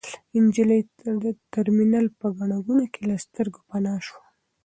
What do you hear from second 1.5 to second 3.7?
ترمینل په ګڼه ګوڼه کې له سترګو